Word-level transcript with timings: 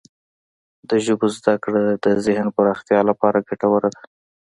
د 0.89 0.91
ژبو 1.05 1.27
زده 1.37 1.53
کړه 1.63 1.81
د 2.05 2.05
ذهن 2.25 2.47
پراختیا 2.57 2.99
لپاره 3.09 3.45
ګټوره 3.47 3.89
ده. 3.95 4.01